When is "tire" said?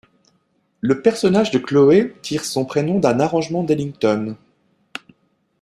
2.23-2.43